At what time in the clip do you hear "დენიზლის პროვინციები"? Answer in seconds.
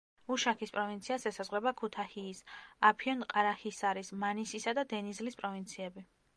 4.97-6.09